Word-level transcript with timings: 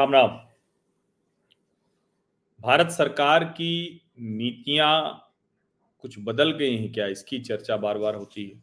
राम 0.00 0.12
राम 0.12 0.28
भारत 2.60 2.90
सरकार 2.90 3.44
की 3.44 4.00
नीतियाँ 4.20 5.24
कुछ 6.00 6.16
बदल 6.18 6.52
गई 6.52 6.76
हैं 6.76 6.92
क्या? 6.92 7.06
इसकी 7.06 7.38
चर्चा 7.38 7.76
बार 7.76 7.98
बार 7.98 8.14
होती 8.14 8.46
है। 8.46 8.62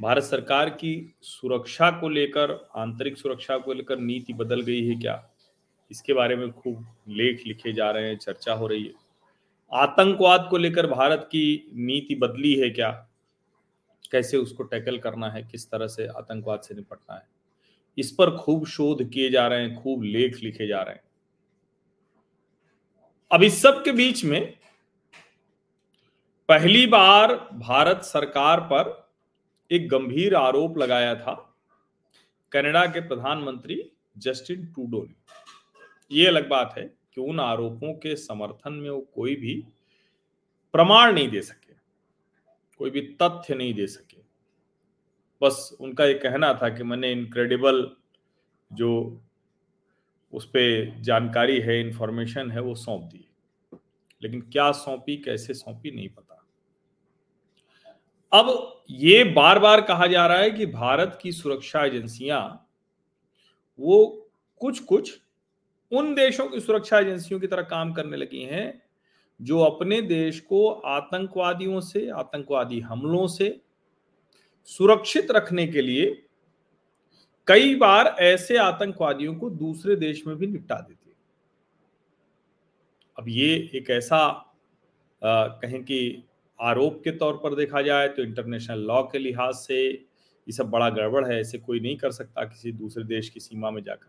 भारत 0.00 0.22
सरकार 0.22 0.70
की 0.70 1.14
सुरक्षा 1.22 1.90
को 1.90 2.08
लेकर, 2.08 2.68
आंतरिक 2.76 3.18
सुरक्षा 3.18 3.58
को 3.58 3.72
लेकर 3.72 3.98
नीति 3.98 4.32
बदल 4.32 4.60
गई 4.60 4.86
है 4.86 4.94
क्या? 4.94 5.30
इसके 5.90 6.12
बारे 6.12 6.36
में 6.36 6.52
खूब 6.52 6.86
लेख 7.08 7.42
लिखे 7.46 7.72
जा 7.72 7.90
रहे 7.90 8.08
हैं, 8.08 8.18
चर्चा 8.18 8.52
हो 8.52 8.66
रही 8.66 8.84
है। 8.84 8.92
आतंकवाद 9.72 10.46
को 10.50 10.56
लेकर 10.56 10.86
भारत 10.86 11.28
की 11.32 11.70
नीति 11.74 12.14
बदली 12.14 12.54
है 12.54 12.70
क्या? 12.70 13.08
कैसे 14.12 14.36
उसको 14.36 14.62
टैकल 14.62 14.98
करना 14.98 15.30
है? 15.30 15.42
किस 15.42 15.70
तरह 15.70 15.86
से 15.86 16.06
आतंकवाद 16.06 16.60
से 16.60 16.74
निपटना 16.74 17.14
है? 17.14 17.39
इस 17.98 18.10
पर 18.10 18.36
खूब 18.36 18.66
शोध 18.66 19.08
किए 19.10 19.30
जा 19.30 19.46
रहे 19.46 19.62
हैं, 19.62 19.82
खूब 19.82 20.02
लेख 20.02 20.36
लिखे 20.42 20.66
जा 20.66 20.82
रहे 20.82 20.94
हैं। 20.94 21.02
अब 23.30 23.42
इस 23.42 23.60
सब 23.62 23.82
के 23.84 23.92
बीच 23.92 24.24
में 24.24 24.40
पहली 26.48 26.86
बार 26.86 27.34
भारत 27.54 28.02
सरकार 28.04 28.60
पर 28.62 28.96
एक 29.70 29.88
गंभीर 29.88 30.34
आरोप 30.34 30.78
लगाया 30.78 31.14
था 31.14 31.34
कनाडा 32.52 32.84
के 32.86 33.00
प्रधानमंत्री 33.00 33.82
जस्टिन 34.18 34.66
टूडो 34.66 35.02
ने। 35.02 35.14
यह 36.12 36.28
अलग 36.28 36.48
बात 36.48 36.74
है 36.78 36.84
कि 37.14 37.20
उन 37.20 37.40
आरोपों 37.40 37.92
के 37.94 38.16
समर्थन 38.16 38.72
में 38.72 38.90
वो 38.90 39.00
कोई 39.14 39.36
भी 39.36 39.54
प्रमाण 40.74 41.12
नहीं 41.14 41.28
दे 41.30 41.40
सके, 41.42 41.74
कोई 42.80 42.90
भी 42.90 43.00
तथ्य 43.22 43.54
नहीं 43.54 43.74
दे 43.74 43.86
सके। 43.86 44.19
बस 45.42 45.76
उनका 45.80 46.04
ये 46.04 46.14
कहना 46.14 46.54
था 46.54 46.68
कि 46.68 46.82
मैंने 46.82 47.12
इनक्रेडिबल 47.12 47.96
जो 48.72 49.20
उस 50.32 50.46
पर 50.46 50.96
जानकारी 51.00 51.60
है 51.60 51.80
इंफॉर्मेशन 51.80 52.50
है, 52.50 52.60
वो 52.60 52.74
सौंप 52.74 53.02
दी। 53.02 53.26
लेकिन 54.22 54.40
क्या 54.40 54.72
सौंपी, 54.72 55.16
कैसे 55.16 55.54
सौंपी, 55.54 55.90
नहीं 55.90 56.08
पता। 56.08 56.26
अब 58.32 58.82
ये 58.90 59.24
बार 59.24 59.58
बार 59.58 59.80
कहा 59.80 60.06
जा 60.06 60.26
रहा 60.26 60.38
है 60.38 60.50
कि 60.50 60.66
भारत 60.66 61.18
की 61.22 61.32
सुरक्षा 61.32 61.84
एजेंसियाँ, 61.84 62.68
वो 63.78 64.28
कुछ 64.60 64.78
कुछ 64.78 65.20
उन 65.92 66.14
देशों 66.14 66.46
की 66.48 66.60
सुरक्षा 66.60 66.98
एजेंसियों 66.98 67.40
की 67.40 67.46
तरह 67.46 67.62
काम 67.62 67.92
करने 67.92 68.16
लगी 68.16 68.42
हैं, 68.42 68.82
जो 69.42 69.58
अपने 69.58 70.02
देश 70.02 70.40
को 70.40 70.70
आतंकवादियों 70.70 71.80
से, 71.80 72.10
आतंकवादी 72.10 72.80
हमलों 72.80 73.26
से 73.26 73.60
सुरक्षित 74.64 75.30
रखने 75.30 75.66
के 75.66 75.82
लिए 75.82 76.22
कई 77.46 77.74
बार 77.74 78.06
ऐसे 78.20 78.56
आतंकवादियों 78.56 79.34
को 79.34 79.50
दूसरे 79.50 79.96
देश 79.96 80.26
में 80.26 80.36
भी 80.36 80.46
निपटा 80.46 80.74
देती 80.74 81.10
है। 81.10 81.16
अब 83.18 83.28
ये 83.28 83.70
एक 83.74 83.90
ऐसा 83.90 84.16
आ, 85.22 85.46
कहें 85.46 85.82
कि 85.84 86.24
आरोप 86.60 87.00
के 87.04 87.10
तौर 87.10 87.34
पर 87.36 87.54
देखा 87.54 87.82
जाए 87.82 88.08
तो 88.08 88.22
इंटरनेशनल 88.22 88.78
लॉ 88.78 89.02
के 89.02 89.18
लिहाज 89.18 89.54
से 89.54 89.90
ये 89.90 90.52
सब 90.52 90.70
बड़ा 90.70 90.90
गड़बड़ 90.90 91.24
है 91.26 91.40
ऐसे 91.40 91.58
कोई 91.58 91.80
नहीं 91.80 91.96
कर 91.96 92.10
सकता 92.10 92.44
किसी 92.44 92.72
दूसरे 92.72 93.04
देश 93.04 93.28
की 93.28 93.40
सीमा 93.40 93.70
में 93.70 93.82
जाकर। 93.82 94.08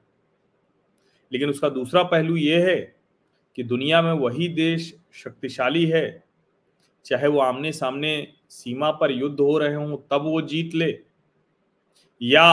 लेकिन 1.32 1.50
उसका 1.50 1.70
दूसरा 1.70 2.04
पहलू 2.04 2.36
ये 2.36 2.62
है 2.72 2.96
कि 3.56 3.64
दुनिया 3.64 4.02
में 4.02 4.12
वही 4.12 4.48
देश 4.48 4.96
शक्तिशाली 5.14 5.86
है 5.86 6.24
चाहे 7.06 7.28
वो 7.28 7.40
आमने 7.40 7.72
सामने 7.72 8.12
सीमा 8.50 8.92
पर 8.92 9.12
युद्ध 9.12 9.40
हो 9.40 9.58
रहे 9.58 9.76
हों, 9.76 9.98
तब 10.12 10.24
वो 10.24 10.42
जीत 10.42 10.76
ले। 10.76 10.92
या 12.22 12.44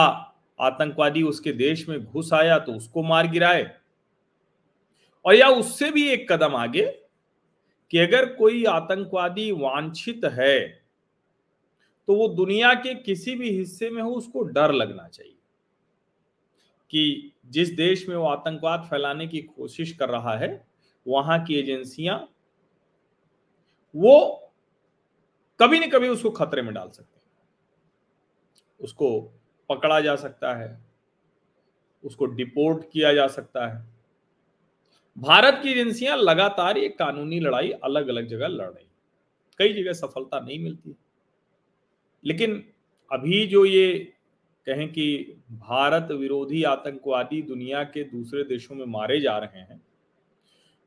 आतंकवादी 0.59 1.21
उसके 1.23 1.51
देश 1.51 1.87
में 1.89 2.03
घुस 2.03 2.33
आया 2.33 2.57
तो 2.59 2.73
उसको 2.73 3.03
मार 3.03 3.27
गिराए। 3.27 3.69
और 5.25 5.35
या 5.35 5.47
उससे 5.49 5.91
भी 5.91 6.07
एक 6.09 6.31
कदम 6.31 6.55
आगे 6.55 6.85
कि 7.91 7.97
अगर 7.97 8.25
कोई 8.33 8.63
आतंकवादी 8.65 9.51
वांछित 9.51 10.25
है 10.25 10.59
तो 12.07 12.15
वो 12.15 12.27
दुनिया 12.27 12.73
के 12.73 12.93
किसी 12.95 13.35
भी 13.35 13.49
हिस्से 13.49 13.89
में 13.89 14.01
हो, 14.01 14.09
उसको 14.09 14.43
डर 14.43 14.71
लगना 14.71 15.07
चाहिए 15.07 15.35
कि 16.91 17.31
जिस 17.45 17.69
देश 17.69 18.07
में 18.09 18.15
वो 18.15 18.25
आतंकवाद 18.25 18.87
फैलाने 18.89 19.27
की 19.27 19.39
कोशिश 19.39 19.91
कर 19.91 20.09
रहा 20.09 20.37
है, 20.37 20.65
वहाँ 21.05 21.43
की 21.45 21.55
एजेंसियाँ 21.55 22.17
वो 23.95 24.51
कभी 25.59 25.79
न 25.79 25.89
कभी 25.89 26.07
उसको 26.07 26.29
खतरे 26.31 26.61
में 26.61 26.73
डाल 26.73 26.89
सकते 26.89 27.15
हैं। 27.15 27.27
उसको 28.79 29.19
पकड़ा 29.69 29.99
जा 29.99 30.15
सकता 30.15 30.53
है, 30.55 30.79
उसको 32.03 32.25
डिपोर्ट 32.25 32.83
किया 32.91 33.13
जा 33.13 33.27
सकता 33.27 33.67
है। 33.67 33.87
भारत 35.17 35.59
की 35.63 35.71
एजेंसियाँ 35.71 36.17
लगातार 36.17 36.77
ये 36.77 36.89
कानूनी 36.89 37.39
लड़ाई 37.39 37.71
अलग 37.83 38.07
अलग 38.07 38.27
जगह 38.27 38.47
लड़ 38.47 38.69
रही 38.69 38.85
कई 39.59 39.73
जगह 39.73 39.93
सफलता 39.93 40.39
नहीं 40.39 40.59
मिलती। 40.59 40.95
लेकिन 42.23 42.63
अभी 43.11 43.45
जो 43.47 43.65
ये 43.65 43.97
कहें 44.67 44.87
कि 44.91 45.35
भारत 45.51 46.11
विरोधी 46.11 46.63
आतंकवादी 46.63 47.41
दुनिया 47.41 47.83
के 47.83 48.03
दूसरे 48.03 48.43
देशों 48.43 48.75
में 48.75 48.85
मारे 48.85 49.19
जा 49.21 49.37
रहे 49.37 49.61
हैं 49.61 49.81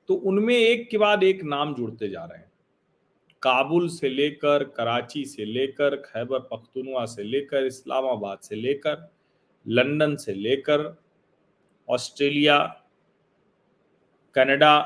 तो 0.09 0.15
उनमें 0.15 0.55
एक 0.55 0.89
के 0.91 0.99
बाद 0.99 1.23
एक 1.25 1.43
नाम 1.45 1.75
जुड़ते 1.75 2.09
जा 2.09 2.25
रहे 2.25 2.39
हैं। 2.39 2.52
काबुल 3.43 3.89
से 3.89 4.09
लेकर, 4.09 4.65
कराची 4.65 5.25
से 5.25 5.45
लेकर, 5.45 5.97
खैबर 5.97 6.39
पख्तूनवा 6.39 7.05
से 7.07 7.23
लेकर, 7.23 7.65
इस्लामाबाद 7.65 8.39
से 8.39 8.57
लेकर, 8.57 9.11
लंदन 9.67 10.17
से 10.17 10.35
लेकर, 10.35 10.97
ऑस्ट्रेलिया, 11.89 12.59
कनाडा 14.35 14.79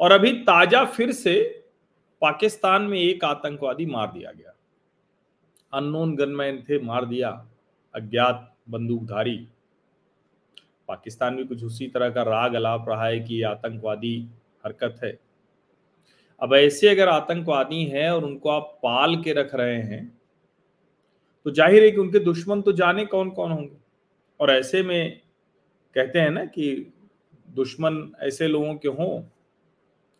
और 0.00 0.12
अभी 0.12 0.32
ताज़ा 0.32 0.84
फिर 0.84 1.12
से 1.12 1.64
पाकिस्तान 2.22 2.82
में 2.82 2.98
एक 2.98 3.24
आतंकवादी 3.24 3.86
मार 3.86 4.12
दिया 4.12 4.32
गया। 4.32 4.54
अननोन 5.72 6.16
गनमैन 6.16 6.62
थे, 6.68 6.78
मार 6.78 7.04
दिया 7.04 7.30
अज्ञात 7.94 8.56
बंदूकधारी। 8.70 9.36
पाकिस्तान 10.88 11.36
भी 11.36 11.44
कुछ 11.44 11.64
उसी 11.64 11.88
तरह 11.88 12.10
का 12.10 12.22
राग 12.22 12.54
अलाप 12.54 12.88
रहा 12.88 13.06
है 13.06 13.20
कि 13.20 13.34
ये 13.34 13.42
आतंकवादी 13.42 14.28
हरकत 14.64 15.00
है। 15.04 15.27
अब 16.40 16.54
ऐसे 16.54 16.88
अगर 16.88 17.08
आतंकवादी 17.08 17.84
हैं 17.86 18.08
और 18.10 18.24
उनको 18.24 18.48
आप 18.50 18.78
पाल 18.82 19.16
के 19.22 19.32
रख 19.32 19.54
रहे 19.54 19.80
हैं 19.84 20.06
तो 21.46 21.50
ज़ाहिर 21.50 21.84
है 21.84 21.90
कि 21.90 21.96
उनके 21.96 22.18
दुश्मन 22.20 22.62
तो 22.62 22.72
जाने 22.74 23.04
कौन 23.06 23.30
कौन 23.30 23.52
होंगे। 23.52 23.76
और 24.40 24.50
ऐसे 24.50 24.82
में 24.82 25.20
कहते 25.96 26.18
हैं 26.18 26.30
ना 26.30 26.44
कि 26.46 26.92
दुश्मन 27.48 27.96
ऐसे 28.22 28.48
लोगों 28.48 28.74
के 28.74 28.88
हों। 28.90 29.22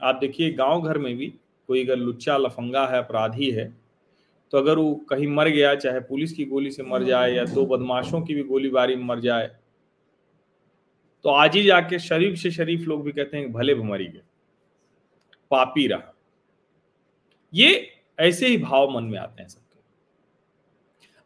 आप 0.00 0.14
देखिए 0.16 0.50
गाँव 0.52 0.82
घर 0.82 0.98
में 0.98 1.16
भी 1.16 1.26
कोई 1.68 1.84
अगर 1.84 1.96
लुच्चा, 1.96 2.36
लफंगा 2.36 2.86
है, 2.86 2.98
अपराधी 2.98 3.50
है 3.50 3.66
तो 4.52 4.58
अगर 4.58 4.78
वो 4.78 4.94
कहीं 5.10 5.26
मर 5.28 5.48
गया, 5.48 5.74
चाहे 5.74 6.00
पुलिस 6.02 6.32
की 6.32 6.44
गोली 6.46 6.70
से 6.70 6.82
मर 6.84 7.02
जाए 7.04 7.32
या 7.32 7.44
दो 7.46 7.64
बदमाशों 7.66 8.20
की 8.22 8.34
भी 8.34 8.42
गोलीबारी 8.44 8.96
में 8.96 9.04
मर 9.04 9.20
जाए 9.20 9.50
तो 11.24 11.30
आज 11.30 11.56
ही 11.56 11.62
जाके 11.62 11.98
शरीफ 12.00 12.38
से 12.38 12.50
शरीफ 12.50 12.86
लोग 12.88 13.04
भी 13.04 13.12
कहते 13.12 13.36
हैं 13.36 13.52
भले 13.52 13.74
भी 13.74 13.82
मरी 13.82 14.06
गए। 14.06 14.22
पापी 15.50 15.86
रहा। 15.86 16.14
ये 17.54 17.90
ऐसे 18.18 18.46
ही 18.46 18.56
भाव 18.58 18.90
मन 18.90 19.04
में 19.04 19.18
आते 19.18 19.42
हैं 19.42 19.48
सबके। 19.48 19.78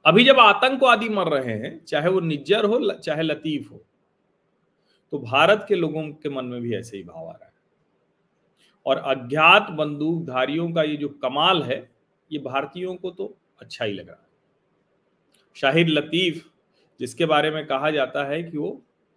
अभी 0.04 0.24
जब 0.24 0.38
आतंकवादी 0.40 1.08
मर 1.08 1.28
रहे 1.28 1.54
हैं, 1.54 1.84
चाहे 1.84 2.08
वो 2.08 2.20
निज्जर 2.20 2.64
हो 2.64 2.92
चाहे 2.92 3.22
लतीफ 3.22 3.70
हो 3.70 3.84
तो 5.12 5.18
भारत 5.18 5.64
के 5.68 5.74
लोगों 5.74 6.02
के 6.12 6.28
मन 6.28 6.44
में 6.44 6.60
भी 6.62 6.74
ऐसे 6.74 6.96
ही 6.96 7.02
भाव 7.02 7.28
आ 7.28 7.32
रहा 7.32 7.46
है। 7.46 7.52
और 8.86 8.96
अज्ञात 8.96 9.70
बंदूकधारियों 9.70 10.70
का 10.72 10.82
ये 10.82 10.96
जो 10.96 11.08
कमाल 11.08 11.62
है, 11.62 11.90
ये 12.32 12.38
भारतीयों 12.38 12.94
को 12.96 13.10
तो 13.10 13.36
अच्छा 13.60 13.84
ही 13.84 13.92
लग 13.92 14.08
रहा 14.08 14.22
है। 14.22 14.28
शाहिद 15.54 15.88
लतीफ, 15.88 16.48
जिसके 17.00 17.26
बारे 17.26 17.50
में 17.50 17.66
कहा 17.66 17.90
जाता 17.90 18.24
है 18.24 18.42
कि 18.42 18.58
वो 18.58 18.70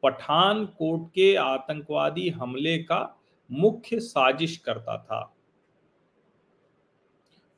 पठान 0.03 0.65
कोट 0.65 1.09
के 1.09 1.35
आतंकवादी 1.35 2.29
हमले 2.29 2.77
का 2.77 3.21
मुख्य 3.51 4.00
साजिश 4.00 4.57
करता 4.57 4.97
था। 4.97 5.36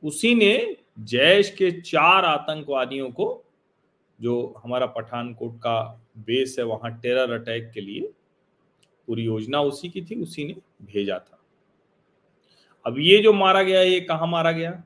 उसी 0.03 0.35
ने 0.35 0.77
जैश 0.99 1.49
के 1.49 1.81
चार 1.81 2.25
आतंकवादियों 2.25 3.11
को, 3.11 3.43
जो 4.21 4.53
हमारा 4.63 4.85
पठानकोट 4.85 5.57
का 5.57 6.01
बेस 6.17 6.55
है, 6.59 6.65
वहाँ 6.65 6.99
टेरर 6.99 7.31
अटैक 7.31 7.71
के 7.73 7.81
लिए 7.81 8.13
पूरी 9.07 9.23
योजना 9.23 9.61
उसी 9.61 9.89
की 9.89 10.01
थी, 10.01 10.15
उसी 10.15 10.45
ने 10.45 10.55
भेजा 10.81 11.19
था। 11.19 11.39
अब 12.85 12.99
ये 12.99 13.17
जो 13.17 13.33
मारा 13.33 13.63
गया, 13.63 13.81
ये 13.81 13.99
कहा 14.01 14.25
मारा 14.25 14.51
गया? 14.51 14.83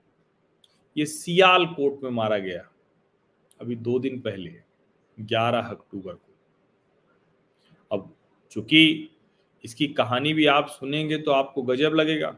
ये 0.98 1.06
सियाल 1.06 1.66
कोट 1.66 2.04
में 2.04 2.10
मारा 2.10 2.38
गया, 2.38 2.72
अभी 3.62 3.76
दो 3.76 4.00
दिन 4.00 4.20
पहले 4.22 4.62
11 5.20 5.60
अक्टूबर 5.60 6.14
को। 6.14 6.34
अब 7.92 8.16
चूँकि 8.52 9.11
इसकी 9.64 9.88
कहानी 9.88 10.34
भी 10.34 10.46
आप 10.46 10.68
सुनेंगे 10.70 11.18
तो 11.18 11.32
आपको 11.32 11.62
गजब 11.62 11.94
लगेगा। 11.94 12.36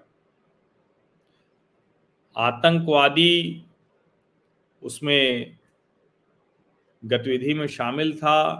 आतंकवादी 2.35 3.65
उसमें 4.81 5.57
गतिविधि 7.03 7.53
में 7.53 7.67
शामिल 7.67 8.17
था, 8.17 8.53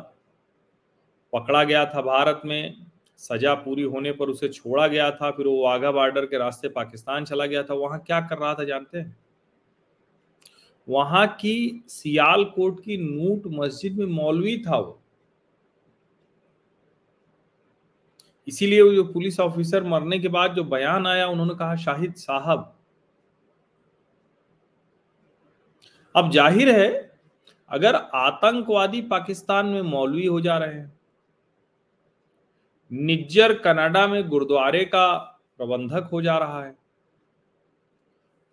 पकड़ा 1.34 1.64
गया 1.64 1.86
था 1.86 2.02
भारत 2.02 2.42
में, 2.46 2.86
सजा 3.18 3.54
पूरी 3.54 3.84
होने 3.84 4.12
पर 4.12 4.30
उसे 4.30 4.50
छोड़ा 4.50 4.88
गया 4.88 5.12
था, 5.12 5.32
फिर 5.32 5.48
वो 5.48 5.64
वाघा 5.64 5.92
बॉर्डर 5.92 6.26
के 6.26 6.38
रास्ते 6.38 6.70
पाकिस्तान 6.70 7.26
चला 7.26 7.46
गया 7.46 7.64
था। 7.64 7.74
वहाँ 7.74 8.00
क्या 8.00 8.22
कर 8.22 8.38
रहा 8.38 8.54
था 8.54 8.64
जानते 8.64 8.98
हैं? 8.98 9.18
वहाँ 10.88 11.28
की 11.28 11.84
सियालकोट 11.88 12.84
की 12.84 12.98
नूट 12.98 13.44
मस्जिद 13.48 13.98
में 13.98 14.06
मौलवी 14.06 14.58
था 14.58 14.78
वो। 14.78 15.03
इसीलिए 18.48 18.96
जो 18.96 19.04
पुलिस 19.06 19.40
ऑफिसर 19.40 19.84
मरने 19.86 20.20
के 20.20 20.28
बाद 20.30 20.54
जो 20.54 20.64
बयान 20.66 21.08
आया, 21.08 21.28
उन्होंने 21.28 21.56
कहा, 21.56 21.76
शाहिद 21.78 22.14
साहब, 22.16 22.74
अब 26.16 26.32
ज़ाहिर 26.32 26.70
है, 26.72 26.90
अगर 27.72 27.96
आतंकवादी 27.96 29.02
पाकिस्तान 29.04 29.66
में 29.66 29.82
मौलवी 29.84 30.26
हो 30.26 30.40
जा 30.42 30.58
रहे 30.58 30.74
हैं, 30.74 30.92
निज्जर 32.92 33.54
कनाडा 33.60 34.08
में 34.08 34.28
गुरुद्वारे 34.30 34.84
का 34.86 35.08
प्रबंधक 35.60 36.10
हो 36.12 36.22
जा 36.22 36.38
रहा 36.38 36.64
है 36.64 36.76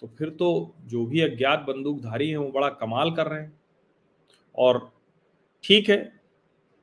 तो 0.03 0.07
फिर 0.19 0.29
तो 0.31 0.49
जो 0.87 1.05
भी 1.07 1.21
अज्ञात 1.21 1.61
बंदूकधारी 1.61 2.29
हैं, 2.31 2.37
वो 2.37 2.51
बड़ा 2.51 2.69
कमाल 2.71 3.11
कर 3.11 3.27
रहे 3.27 3.41
हैं। 3.41 3.53
और 4.55 4.91
ठीक 5.65 5.89
है 5.91 5.99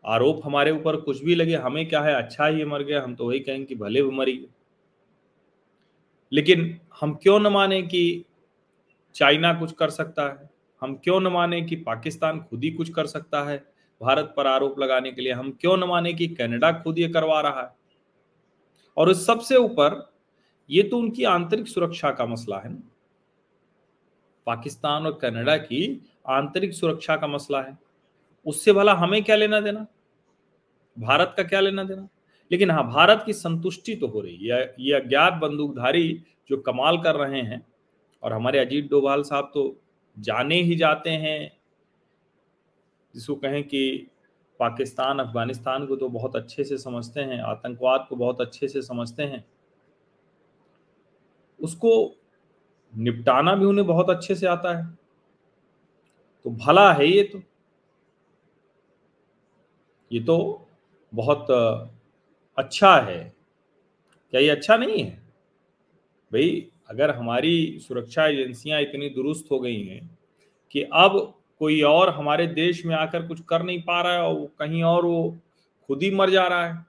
आरोप 0.07 0.41
हमारे 0.45 0.71
ऊपर 0.71 0.95
कुछ 0.95 1.23
भी 1.23 1.35
लगे, 1.35 1.55
हमें 1.55 1.89
क्या 1.89 2.01
है? 2.01 2.15
अच्छा 2.15 2.45
ही 2.45 2.65
मर 2.65 2.83
गया, 2.83 3.03
हम 3.03 3.15
तो 3.15 3.27
वही 3.27 3.39
कहेंगे 3.39 3.65
कि 3.65 3.75
भले 3.75 4.01
वो 4.01 4.11
मरी। 4.11 4.47
लेकिन 6.33 6.79
हम 7.01 7.13
क्यों 7.13 7.39
न 7.39 7.47
माने 7.47 7.81
कि 7.81 8.25
चाइना 9.15 9.53
कुछ 9.53 9.71
कर 9.71 9.89
सकता 9.89 10.29
है? 10.29 10.49
हम 10.81 10.95
क्यों 10.95 11.19
न 11.19 11.27
माने 11.27 11.61
कि 11.61 11.75
पाकिस्तान 11.75 12.39
खुद 12.39 12.63
ही 12.63 12.71
कुछ 12.71 12.89
कर 12.89 13.05
सकता 13.05 13.43
है? 13.43 13.65
भारत 14.01 14.33
पर 14.37 14.47
आरोप 14.47 14.79
लगाने 14.79 15.11
के 15.11 15.21
लिए 15.21 15.33
हम 15.33 15.51
क्यों 15.51 15.77
न 15.77 15.83
माने 15.83 16.13
कि 16.13 16.27
कनाडा 16.27 16.71
खुद 16.71 16.99
ये 16.99 17.07
करवा 17.07 17.41
रहा 17.41 17.61
है? 17.61 17.69
और 18.97 19.09
इस 19.09 19.25
सबसे 19.25 19.55
ऊपर, 19.55 20.13
ये 20.69 20.83
तो 20.83 20.97
उनकी 20.97 21.23
आंतरिक 21.23 21.67
सुरक्षा 21.67 22.11
का 22.11 22.25
मसला 22.25 22.59
है 22.59 22.69
ना? 22.69 22.81
पाकिस्तान 24.45 25.05
और 25.05 25.19
कनाडा 25.21 25.57
की 25.57 26.09
आंतरिक 26.27 26.73
सुरक्षा 26.73 27.17
का 27.17 27.27
मसला 27.27 27.61
है। 27.61 27.77
उससे 28.45 28.73
भला 28.73 28.93
हमें 28.93 29.23
क्या 29.23 29.35
लेना 29.35 29.59
देना? 29.59 29.87
भारत 30.99 31.33
का 31.37 31.43
क्या 31.43 31.59
लेना 31.59 31.83
देना? 31.83 32.07
लेकिन 32.51 32.71
हाँ 32.71 32.87
भारत 32.87 33.23
की 33.25 33.33
संतुष्टि 33.33 33.95
तो 33.95 34.07
हो 34.07 34.21
रही 34.21 34.47
है। 34.47 34.75
ये 34.79 34.93
अज्ञात 34.93 35.33
बंदूकधारी 35.33 36.23
जो 36.49 36.57
कमाल 36.57 36.97
कर 36.97 37.15
रहे 37.15 37.41
हैं, 37.41 37.67
और 38.23 38.33
हमारे 38.33 38.59
अजीत 38.59 38.89
डोभाल 38.89 39.23
साहब 39.23 39.51
तो 39.53 39.81
जाने 40.19 40.61
ही 40.61 40.75
जाते 40.75 41.09
हैं। 41.09 41.57
जिसको 43.15 43.35
कहें 43.35 43.63
कि 43.63 44.07
पाकिस्तान, 44.59 45.19
अफ़गानिस्तान 45.19 45.85
को 45.85 45.95
तो 45.95 46.09
बहुत 46.09 46.35
अच्छे 46.35 46.63
से 46.63 46.77
समझते 46.77 47.21
हैं, 47.21 47.39
आतंकवाद 47.39 48.05
को 48.09 48.15
बहुत 48.15 48.41
अच्छे 48.41 48.67
से 48.67 48.81
समझते 48.81 49.23
हैं। 49.23 49.45
उसको 51.59 52.15
निपटाना 52.97 53.55
भी 53.55 53.65
उन्हें 53.65 53.87
बहुत 53.87 54.09
अच्छे 54.09 54.35
से 54.35 54.47
आता 54.47 54.77
है। 54.77 54.97
तो 56.43 56.49
भला 56.49 56.93
है 56.93 57.07
ये 57.07 57.23
तो। 57.23 57.41
ये 60.11 60.19
तो 60.19 60.66
बहुत 61.13 61.51
अच्छा 62.57 62.95
है। 62.97 63.33
क्या 64.33 64.41
ये 64.41 64.49
अच्छा 64.49 64.77
नहीं 64.77 65.03
है? 65.03 65.11
भाई, 66.31 66.67
अगर 66.89 67.11
हमारी 67.11 67.79
सुरक्षा 67.79 68.25
एजेंसियाँ 68.27 68.81
इतनी 68.81 69.09
दुरुस्त 69.09 69.51
हो 69.51 69.59
गई 69.59 69.81
हैं 69.83 70.19
कि 70.71 70.81
अब 70.81 71.33
कोई 71.59 71.81
और 71.81 72.09
हमारे 72.09 72.47
देश 72.47 72.85
में 72.85 72.95
आकर 72.95 73.27
कुछ 73.27 73.41
कर 73.41 73.63
नहीं 73.63 73.81
पा 73.81 74.01
रहा 74.01 74.13
है 74.13 74.21
और 74.21 74.45
कहीं 74.59 74.83
और 74.83 75.05
वो 75.05 75.37
खुद 75.89 76.03
ही 76.03 76.11
मर 76.11 76.29
जा 76.29 76.47
रहा 76.47 76.67
है 76.67 76.85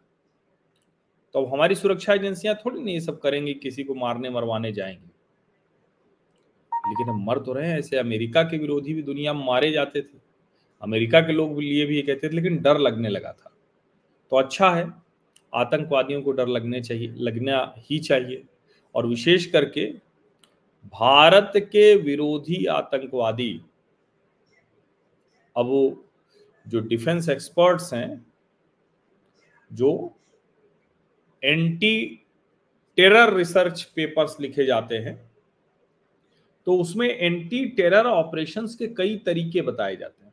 तो 1.35 1.45
अब 1.45 1.53
हमारी 1.53 1.75
सुरक्षा 1.75 2.15
एजेंसियाँ 2.15 2.55
थोड़ी 2.55 2.81
नहीं 2.81 2.95
ये 2.95 3.01
सब 3.01 3.21
करेंगी, 3.21 3.55
किसी 3.55 3.85
को 3.85 3.95
मारने 3.95 4.31
मरवाने 4.31 4.73
जाएँगे। 4.73 5.07
लेकिन 6.89 7.09
हम 7.09 7.25
मर 7.25 7.39
तो 7.39 7.53
रहे 7.53 7.69
हैं, 7.69 7.79
ऐसे 7.79 7.97
अमेरिका 7.97 8.43
के 8.43 8.59
विरोधी 8.59 8.95
भी 8.95 9.03
दुनिया 9.03 9.33
में 9.33 9.45
मारे 9.47 9.71
जाते 9.73 10.01
थे। 10.03 10.19
अमेरिका 10.83 11.21
के 11.21 11.33
लोग 11.33 11.59
लिए 11.61 11.87
भी 11.87 11.97
ये 11.97 12.03
कहते 12.03 12.29
थे, 12.29 12.33
लेकिन 12.33 12.59
डर 12.59 12.79
लगने 12.79 13.09
लगा 13.09 13.33
था। 13.33 13.51
तो 14.33 14.37
अच्छा 14.37 14.71
है। 14.71 14.87
आतंकवादियों 15.53 16.23
को 16.23 16.33
डर 16.33 16.49
लगने 16.49 16.81
चाहिए, 16.81 17.09
लगना 17.11 17.75
ही 17.81 17.99
चाहिए। 18.01 18.45
और 18.95 19.07
विशेष 19.07 19.47
करके 19.47 19.87
भारत 20.87 21.53
के 21.73 21.95
विरोधी 21.97 22.65
आतंकवादी, 22.67 23.61
अब 25.57 25.67
वो 25.67 26.05
जो 26.67 26.81
डिफेंस 26.83 27.29
एक्सपर्ट्स 27.29 27.93
हैं, 27.95 28.27
जो 29.71 30.15
एंटी 31.43 32.25
टेरर 32.99 33.35
रिसर्च 33.35 33.83
पेपर्स 33.97 34.37
लिखे 34.41 34.65
जाते 34.67 34.97
हैं 34.99 35.17
तो 36.67 36.77
उसमें 36.79 37.09
एंटी 37.09 37.65
टेरर 37.67 38.07
ऑपरेशंस 38.07 38.75
के 38.75 38.87
कई 38.89 39.17
तरीके 39.27 39.61
बताए 39.63 39.97
जाते 39.97 40.25
हैं। 40.25 40.28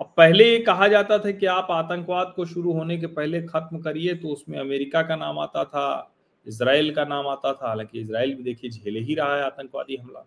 अब 0.00 0.12
पहले 0.16 0.44
ये 0.44 0.58
कहा 0.58 0.88
जाता 0.88 1.18
था 1.18 1.30
कि 1.30 1.46
आप 1.46 1.66
आतंकवाद 1.70 2.32
को 2.36 2.44
शुरू 2.44 2.72
होने 2.72 2.96
के 2.98 3.06
पहले 3.06 3.42
खत्म 3.42 3.78
करिए 3.78 4.14
तो 4.14 4.28
उसमें 4.28 4.58
अमेरिका 4.58 5.02
का 5.02 5.16
नाम 5.16 5.38
आता 5.38 5.64
था 5.64 6.14
इसराइल 6.46 6.94
का 6.94 7.04
नाम 7.04 7.26
आता 7.28 7.52
था। 7.52 7.68
हालाँकि 7.68 8.00
इसराइल 8.00 8.34
भी 8.34 8.42
देखिए 8.42 8.70
झेले 8.70 9.00
ही 9.00 9.14
रहा 9.14 9.36
है 9.36 9.42
आतंकवादी 9.42 9.96
हमला। 9.96 10.24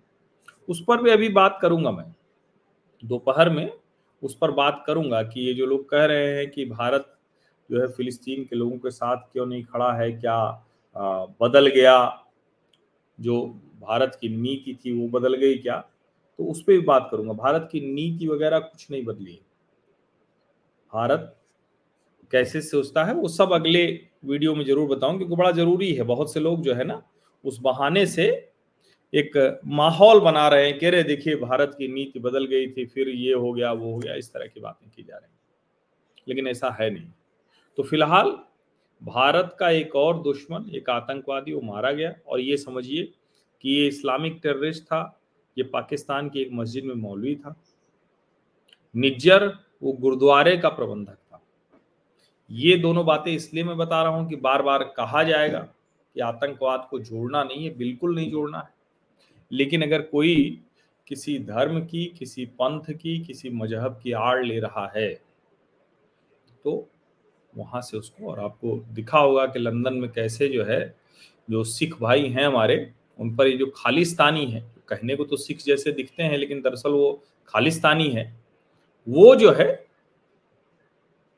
उस 0.70 0.84
पर 0.88 1.02
भी 1.02 1.12
अभी 1.12 1.30
बात 1.30 1.58
करूँगा 1.62 1.92
मैं। 1.92 2.06
दोपहर 3.04 3.50
में 3.50 3.70
उस 4.24 4.38
पर 4.38 4.52
बात 4.52 4.84
करूँगा 4.88 5.22
कि 5.24 5.42
ये 5.42 5.54
जो 5.54 5.66
लोग 5.66 5.90
कह 5.90 6.06
रहे 6.06 6.36
हैं 6.38 6.50
कि 6.52 6.66
भारत 6.66 7.12
जो 7.70 7.82
है 7.82 7.88
फिलिस्तीन 7.88 8.44
के 8.44 8.56
लोगों 8.56 8.78
के 8.78 8.92
साथ 8.92 9.18
क्यों 9.34 9.46
नहीं 9.46 9.64
खड़ा 9.64 9.92
है 9.94 10.12
क्या 10.12 10.36
आ, 10.96 11.26
बदल 11.42 11.68
गया? 11.68 12.22
जो 13.20 13.46
भारत 13.82 14.18
की 14.22 14.30
नीति 14.30 14.78
थी 14.86 14.92
वो 14.92 15.08
बदल 15.10 15.36
गई 15.36 15.58
क्या? 15.58 15.78
तो 16.40 16.46
उस 16.46 16.62
पर 16.62 16.74
भी 16.74 16.80
बात 16.80 17.08
करूँगा। 17.12 17.34
भारत 17.34 17.68
की 17.72 17.82
नीति 17.94 18.28
वगैरह 18.28 18.60
कुछ 18.60 18.88
नहीं 18.92 19.04
बदली 19.06 19.40
भारत 20.94 21.36
कैसे 22.32 22.62
सोचता 22.62 23.04
है, 23.06 23.14
वो 23.14 23.28
सब 23.28 23.52
अगले 23.54 23.86
वीडियो 24.26 24.56
में 24.56 24.66
ज़रूर 24.66 24.88
बताऊँ 24.90 25.18
क्योंकि 25.18 25.36
बड़ा 25.36 25.52
ज़रूरी 25.52 25.94
है। 25.94 26.04
बहुत 26.04 26.34
से 26.34 26.40
लोग 26.40 26.62
जो 26.62 26.74
है 26.74 26.84
ना, 26.84 27.02
उस 27.44 27.60
बहाने 27.62 28.06
से 28.06 28.26
एक 29.14 29.62
माहौल 29.66 30.20
बना 30.20 30.48
रहे 30.48 30.66
हैं, 30.66 30.78
कह 30.80 30.90
रहे 30.90 31.04
देखिए, 31.04 31.36
भारत 31.36 31.76
की 31.78 31.88
नीति 31.88 32.20
बदल 32.20 32.46
गई 32.46 32.68
थी, 32.68 32.86
फिर 32.86 33.10
ये 33.10 33.34
हो 33.34 33.52
गया, 33.54 33.72
वो 33.72 33.92
हो 33.94 33.98
गया, 33.98 34.16
इस 34.16 34.34
तरह 34.34 34.48
की 34.48 34.60
बातें 34.60 34.90
की 34.90 35.04
जा 35.04 35.16
रही 35.16 35.34
लेकिन 36.28 36.48
ऐसा 36.48 36.70
है 36.80 36.90
नहीं। 36.90 37.12
तो 37.78 37.84
फ़िलहाल, 37.84 38.30
भारत 39.02 39.56
का 39.60 39.70
एक 39.70 39.96
और 39.96 40.22
दुश्मन, 40.22 40.70
एक 40.76 40.90
आतंकवादी, 40.90 41.54
वो 41.54 41.62
मारा 41.62 41.92
गया। 41.92 42.14
और 42.28 42.40
ये 42.40 42.58
समझिए 42.58 43.04
कि 43.64 43.70
ये 43.70 43.88
इस्लामिक 43.88 44.40
टेररिस्ट 44.44 44.84
था, 44.84 45.20
ये 45.58 45.64
पाकिस्तान 45.64 46.30
की 46.30 46.42
एक 46.42 46.50
मस्जिद 46.54 46.84
में 46.84 46.96
मौलवी 46.96 47.36
था। 47.36 47.56
निज्जर 48.96 49.48
वो 49.82 49.92
गुरुद्वारे 49.92 50.58
का 50.58 50.70
प्रबंधक 50.70 51.14
था। 51.14 51.42
ये 52.50 52.76
दोनों 52.78 53.06
बातें 53.06 53.32
इसलिए 53.32 53.64
मैं 53.64 53.78
बता 53.78 54.02
रहा 54.04 54.12
हूँ 54.12 54.28
कि 54.30 54.36
बार 54.36 54.62
बार 54.62 54.84
कहा 54.98 55.24
जाएगा 55.24 55.60
कि 55.60 56.22
आतंकवाद 56.22 56.88
को 56.90 57.00
जोड़ना 57.00 57.44
नहीं 57.44 57.64
है, 57.64 57.76
बिल्कुल 57.78 58.16
नहीं 58.16 58.32
जोड़ना 58.32 58.60
है। 58.60 58.74
लेकिन 59.52 59.82
अगर 59.82 60.02
कोई 60.02 60.62
किसी 61.08 61.38
धर्म 61.40 61.80
की, 61.82 62.06
किसी 62.20 62.46
पंथ 62.46 62.92
की, 62.92 63.18
किसी 63.20 63.50
मज़हब 63.50 64.00
की 64.04 64.12
आड़ 64.12 64.46
ले 64.46 64.60
रहा 64.60 64.92
है 64.96 65.10
तो 66.66 66.88
वहाँ 67.54 67.82
से 67.82 67.98
उसको 67.98 68.32
और 68.32 68.40
आपको 68.40 68.78
दिखा 68.94 69.20
होगा 69.20 69.46
कि 69.46 69.60
लंदन 69.60 69.94
में 69.94 70.10
कैसे 70.12 70.48
जो 70.48 70.64
है, 70.64 70.96
जो 71.50 71.64
सिख 71.64 71.96
भाई 72.02 72.28
हैं 72.28 72.46
हमारे, 72.46 72.94
उन 73.20 73.36
पर 73.36 73.48
ये 73.48 73.58
जो 73.58 73.66
खालिस्तानी 73.76 74.46
है, 74.46 74.62
कहने 74.90 75.16
को 75.16 75.24
तो 75.24 75.38
सिख 75.38 75.64
जैसे 75.64 75.92
दिखते 75.92 76.24
हैं, 76.24 76.38
लेकिन 76.38 76.62
दरअसल 76.62 76.92
वो 76.92 77.24
खालिस्तानी 77.48 78.10
है। 78.10 78.26
वो 79.10 79.36
जो 79.36 79.52
है, 79.52 79.86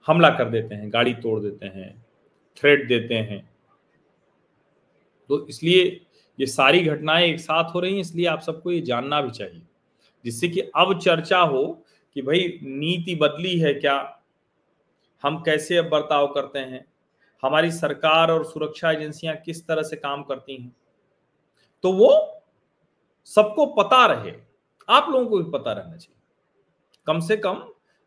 हमला 0.07 0.29
कर 0.29 0.49
देते 0.49 0.75
हैं, 0.75 0.93
गाड़ी 0.93 1.13
तोड़ 1.13 1.39
देते 1.39 1.65
हैं 1.65 2.05
थ्रेड 2.57 2.87
देते 2.87 3.15
हैं। 3.15 3.49
तो 5.29 5.47
इसलिए 5.47 6.05
ये 6.39 6.45
सारी 6.45 6.79
घटनाएँ 6.79 7.27
एक 7.27 7.39
साथ 7.39 7.73
हो 7.75 7.79
रही 7.79 7.93
हैं, 7.93 8.01
इसलिए 8.01 8.25
आप 8.25 8.39
सबको 8.39 8.71
ये 8.71 8.81
जानना 8.81 9.21
भी 9.21 9.31
चाहिए। 9.31 9.61
जिससे 10.25 10.47
कि 10.47 10.61
अब 10.61 10.99
चर्चा 10.99 11.39
हो 11.39 11.83
कि 12.13 12.21
भाई 12.21 12.59
नीति 12.63 13.15
बदली 13.15 13.59
है 13.59 13.73
क्या? 13.73 14.21
हम 15.23 15.41
कैसे 15.41 15.77
अब 15.77 15.89
बर्ताव 15.89 16.27
करते 16.27 16.59
हैं? 16.59 16.85
हमारी 17.43 17.71
सरकार 17.71 18.31
और 18.31 18.45
सुरक्षा 18.45 18.91
एजेंसियाँ 18.91 19.35
किस 19.35 19.67
तरह 19.67 19.83
से 19.83 19.95
काम 19.95 20.23
करती 20.23 20.57
हैं? 20.57 20.75
तो 21.83 21.93
वो 21.93 22.41
सबको 23.25 23.65
पता 23.65 24.05
रहे। 24.05 24.33
आप 24.89 25.09
लोगों 25.09 25.25
को 25.27 25.37
भी 25.37 25.51
पता 25.51 25.71
रहना 25.71 25.97
चाहिए। 25.97 26.16
कम 27.07 27.19
से 27.19 27.35
कम 27.37 27.61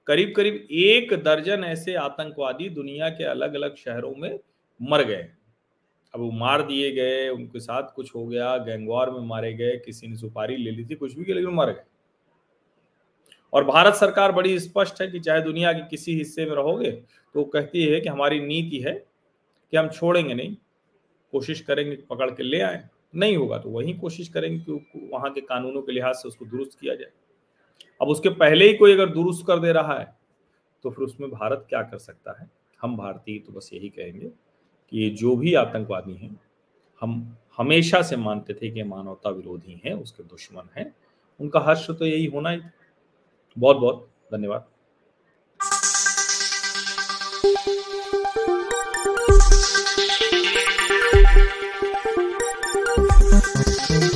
करीब 0.07 0.33
करीब 0.37 0.66
एक 0.73 1.12
दर्जन 1.25 1.64
ऐसे 1.64 1.95
आतंकवादी 1.97 2.69
दुनिया 2.69 3.09
के 3.09 3.25
अलग 3.25 3.54
अलग 3.54 3.76
शहरों 3.76 4.14
में 4.16 4.38
मर 4.80 5.02
गए 5.04 5.28
अब 6.14 6.21
वो 6.21 6.30
मार 6.30 6.62
दिए 6.62 6.90
गए, 6.92 7.28
उनके 7.28 7.61
साथ 7.61 7.92
कुछ 7.95 8.14
हो 8.14 8.26
गया 8.26 8.57
गैंगवार 8.59 9.11
में 9.11 9.21
मारे 9.21 9.52
गए, 9.54 9.76
किसी 9.76 10.07
ने 10.07 10.16
सुपारी 10.16 10.57
ले 10.57 10.71
ली 10.71 10.85
थी, 10.85 10.95
कुछ 10.95 11.14
भी 11.14 11.25
किया 11.25 11.37
लेकिन 11.37 11.50
मर 11.50 11.71
गए। 11.71 11.85
और 13.52 13.64
भारत 13.64 13.95
सरकार 13.95 14.33
बड़ी 14.33 14.59
स्पष्ट 14.59 15.00
है 15.02 15.09
कि 15.09 15.21
चाहे 15.21 15.42
दुनिया 15.42 15.73
के 15.73 15.88
किसी 15.88 16.14
हिस्से 16.14 16.47
में 16.47 16.54
रहोगे 16.57 16.90
तो 16.90 17.45
कहती 17.45 17.85
है 17.85 18.00
कि 18.00 18.09
हमारी 18.09 18.40
नीति 18.40 18.80
है 18.80 18.92
कि 18.92 19.76
हम 19.76 19.88
छोड़ेंगे 19.88 20.35
नहीं, 20.35 20.57
कोशिश 21.33 21.61
करेंगे 21.61 21.97
पकड़ 22.11 22.30
के 22.30 22.42
ले 22.42 22.61
आए। 22.61 22.83
नहीं 23.14 23.37
होगा 23.37 23.59
तो 23.59 23.71
वही 23.71 23.92
कोशिश 23.95 24.28
करेंगे 24.28 24.59
कि 24.61 25.09
वहाँ 25.12 25.30
के 25.33 25.40
कानूनों 25.40 25.83
के 25.83 25.92
लिहाज 25.92 26.14
से 26.14 26.28
उसको 26.28 26.45
दुरुस्त 26.45 26.78
किया 26.80 26.95
जाए। 26.95 27.11
अब 28.02 28.08
उसके 28.08 28.28
पहले 28.28 28.68
ही 28.68 28.75
कोई 28.75 28.92
अगर 28.92 29.08
दुरुस्त 29.08 29.46
कर 29.46 29.58
दे 29.58 29.72
रहा 29.72 29.99
है 29.99 30.14
तो 30.84 30.90
फिर 30.90 31.04
उसमें 31.04 31.30
भारत 31.30 31.66
क्या 31.68 31.82
कर 31.82 31.99
सकता 31.99 32.40
है? 32.40 32.50
हम 32.80 32.96
भारतीय 32.96 33.38
तो 33.38 33.52
बस 33.52 33.70
यही 33.72 33.88
कहेंगे 33.88 34.28
कि 34.92 34.99
ये 34.99 35.10
जो 35.10 35.37
भी 35.37 35.54
आतंकवादी 35.54 36.14
हैं, 36.14 36.40
हम 37.00 37.37
हमेशा 37.56 38.02
से 38.02 38.16
मानते 38.16 38.54
थे 38.54 38.70
कि 38.70 38.82
मानवता 38.82 39.30
विरोधी 39.30 39.80
हैं, 39.84 39.92
उसके 39.92 40.22
दुश्मन 40.22 40.68
हैं। 40.76 40.94
उनका 41.40 41.60
हर्ष 41.60 41.90
तो 41.90 42.06
यही 42.06 42.26
होना 42.26 42.50
ही 42.50 42.60
बहुत 43.58 43.76
बहुत 43.76 44.08
धन्यवाद। 44.32 44.66